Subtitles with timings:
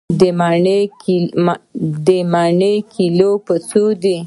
[2.07, 4.17] د مڼې کيلو په څو دی؟